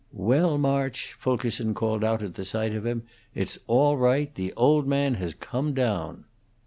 "Well, 0.13 0.57
March," 0.57 1.13
Fulkerson 1.19 1.75
called 1.75 2.03
out 2.03 2.23
at 2.23 2.35
sight 2.43 2.73
of 2.73 2.87
him, 2.87 3.03
"it's 3.35 3.59
all 3.67 3.97
right! 3.97 4.33
The 4.33 4.51
old 4.57 4.87
man 4.87 5.13
has 5.13 5.35
come 5.35 5.75
down." 5.75 6.23